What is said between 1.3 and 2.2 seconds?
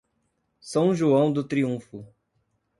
do Triunfo